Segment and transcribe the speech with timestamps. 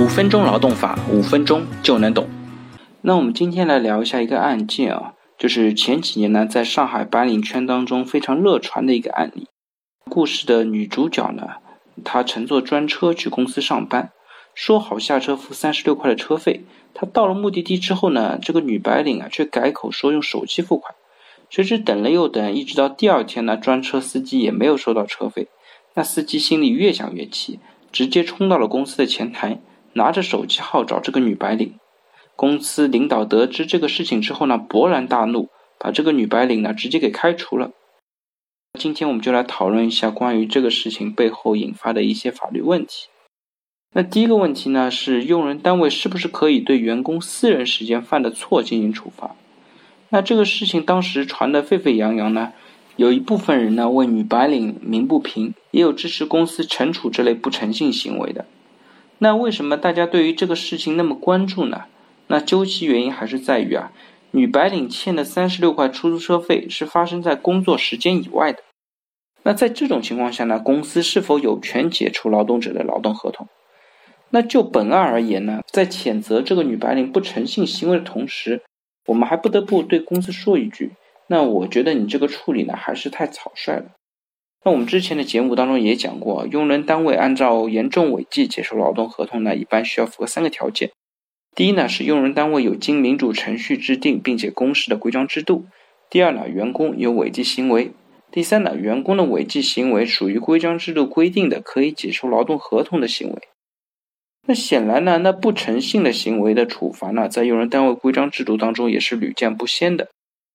[0.00, 2.26] 五分钟劳动法，五分钟就能懂。
[3.02, 9.46] 那我们今天来聊一下一个案件啊，就是前几年呢，在上海白领圈当中非常热传的一个案例。
[10.08, 11.56] 故事的女主角呢，
[12.02, 14.10] 她乘坐专车去公司上班，
[14.54, 16.64] 说好下车付三十六块的车费。
[16.94, 20.94] 她到了目的地之后呢，这个女白领啊，却改口说用手机付款。
[21.50, 25.48] 谁知等了又等，一直到第二天呢，专车司机也没有收到车费。
[25.92, 27.60] 那司机心里越想越气，
[27.92, 29.60] 直接冲到了公司的前台，
[29.92, 31.74] 拿着手机号找这个女白领。
[32.36, 37.72] 公司领导得知这个事情之后呢，勃然大怒，把这个女白领呢直接给开除了。
[38.78, 43.08] 今天我们就来讨论一下关于这个事情背后引发的一些法律问题。
[43.92, 49.34] 那第一个问题呢，是用人单位是不是可以对员工私人时间犯的错进行处罚？
[50.10, 52.52] 那这个事情当时传得沸沸扬扬呢，
[52.96, 58.46] 有一部分人呢为女白领鸣不平，也有支持公司惩处这类不诚信行为的。
[59.22, 61.84] 那为什么大家对于这个事情那么关注呢？
[62.28, 63.92] 那究其原因还是在于啊，
[64.30, 68.62] 女白领欠的三十六块出租车费是发生在工作时间以外的。
[69.42, 73.46] 那在这种情况下呢，公司是否有权解除劳动者的劳动合同？
[74.30, 78.62] 那就本案而言呢，在谴责这个女白领不诚信行为的同时，
[79.06, 80.92] 我们还不得不对公司说一句，
[81.26, 83.90] 那我觉得你这个处理呢还是太草率了。
[84.62, 90.90] 那我们之前的节目当中也讲过，用人单位按照严重违纪解除劳动合同呢，一般需要符合三个条件：
[91.56, 95.64] 第一呢是用人单位有经民主程序制定并且公示的规章制度；
[96.10, 97.92] 第二呢员工有违纪行为；
[98.30, 103.42] 第三呢员工的违纪行为属于规章制度规定的可以解除劳动合同的行为。
[104.46, 110.08] 那显然呢，那不诚信的行为的处罚呢，在用人单位规章制度当中也是屡见不鲜的。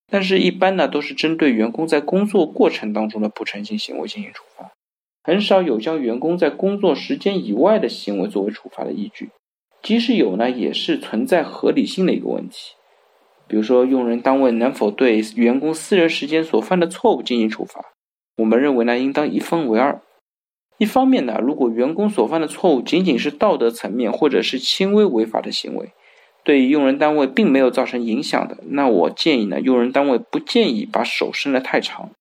[0.08, 4.72] 但是，一般呢都是针对员工在工作过程当中的不诚信行为进行处罚，
[5.24, 9.30] 很少有将员工在工作时间以外的行为作为处罚的依据。
[9.82, 12.74] 即使有呢，也是存在合理性的一个问题。
[13.48, 17.94] 比如说，用人单位能否对员工私人时间所犯的错误进行处罚？
[18.38, 20.02] 我们认为呢，应当一分为二。
[20.78, 25.92] 一方面呢，如果员工所犯的错误仅仅是道德层面或者是轻微违法的行为，
[26.46, 32.12] 对用人单位并没有造成影响的，那我建议呢，用人单位不建议把手伸得太长。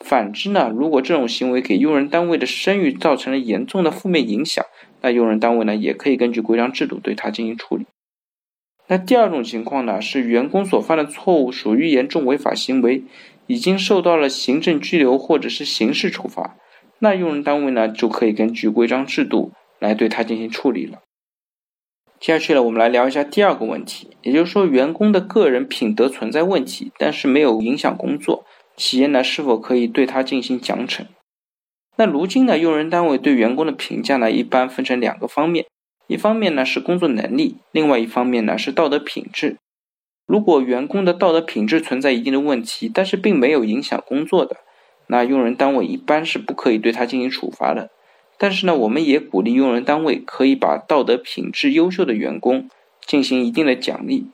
[0.00, 4.66] 反之呢，如果这种行为给用人单位的声誉造成了严重的负面影响，
[5.00, 7.86] 那用人单位呢也可以根据规章制度对他进行处理。
[8.88, 13.04] 那第二种情况呢，是员工所犯的错误属于严重违法行为，
[13.46, 16.56] 已经受到了行政拘留或者是刑事处罚。
[16.98, 20.98] 那用人单位呢，就可以根据规章制度来对他进行处理了。
[22.22, 28.44] 接下去呢，我们来聊一下第二个问题，也就是说，员工的个人品德存在问题，但是没有影响工作，
[28.76, 31.04] 企业呢是否可以对他进行奖惩？
[31.96, 35.66] 那如今呢，用人单位对员工的评价呢，一般分成两个方面，
[36.06, 39.56] 一方面呢是工作能力，另外一方面呢是道德品质。
[40.24, 44.58] 如果员工的道德品质存在一定的问题，但是并没有影响工作的。
[45.08, 47.90] 那用人单位一般是不可以对他进行处罚的，
[48.42, 52.68] 但是呢，我们也鼓励用人单位可以把道德品质优秀的员工
[53.06, 54.32] 进行一定的奖励。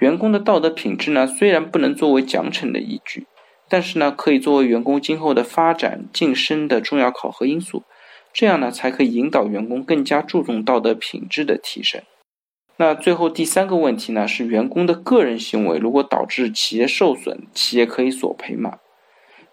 [0.00, 3.28] 员工的道德品质呢，虽然不能作为奖惩的依据，
[3.68, 7.84] 但是呢，可以作为员工今后的发展晋升的重要考核因素。
[8.32, 12.02] 这样呢，才可以引导员工更加注重道德品质的提升。
[12.78, 18.78] 那最后第三个问题呢，是员工的个人行为如果导致企业受损，企业可以索赔吗？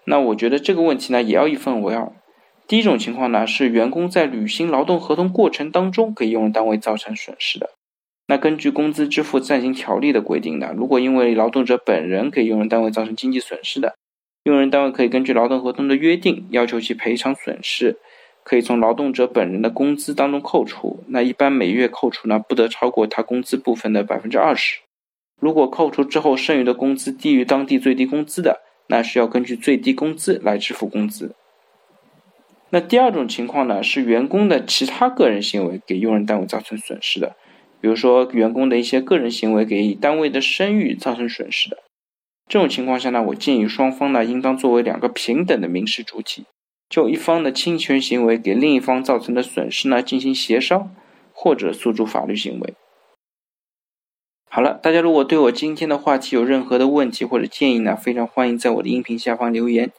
[0.06, 2.12] 那我觉得这个问题呢，也要一分为二。
[2.72, 7.72] 第一种情况呢，是员工在履行劳动合同过程当中给用人单位造成损失的。
[8.28, 13.96] 那根据工资支付暂行条例的规定呢，如果因为劳动者本人给用人单位造成经济损失的，
[14.46, 17.98] 用人单位可以根据劳动合同的约定要求其赔偿损失，
[18.46, 21.04] 可以从劳动者本人的工资当中扣除。
[21.10, 24.80] 那一般每月扣除呢，不得超过他工资部分的百分之二十。
[25.42, 31.36] 如果扣除之后剩余的工资低于当地最低工资的，那需要根据最低工资来支付工资。
[32.74, 37.36] 那第二种情况呢，是员工的其他个人行为给用人单位造成损失的，
[37.82, 41.78] 比如说员工的一些个人行为给单位的声誉造成损失的。
[42.48, 46.46] 这种情况下呢，我建议双方呢应当作为两个平等的民事主体，
[46.90, 50.96] 就一方的侵权行为给另一方造成的损失呢进行协商
[51.34, 52.74] 或者诉诸法律行为。
[54.50, 59.92] 好了，大家如果对我今天的话题有任何的问题或者建议呢，非常欢迎在我的音频下方留言，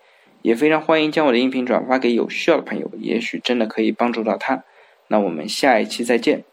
[0.43, 4.65] 也非常欢迎将我的音频转发给有需要的朋友，也许真的可以帮助到他。
[5.09, 6.45] 那我们下一期再见。